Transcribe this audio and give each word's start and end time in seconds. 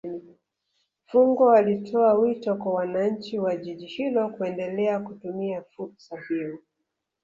Fungo 1.05 1.51
alitoa 1.51 2.13
wito 2.13 2.55
kwa 2.55 2.73
wananchi 2.73 3.39
wa 3.39 3.55
Jiji 3.55 3.85
hilo 3.85 4.29
kuendelea 4.29 4.99
kutumia 4.99 5.63
fursa 5.63 6.17
hiyo 6.29 6.59